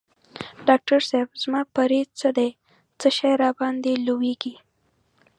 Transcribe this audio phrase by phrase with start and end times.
[0.67, 2.49] ډاکټر صېب زما پریز څه دی
[2.99, 4.53] څه شی نه راباندي لویږي؟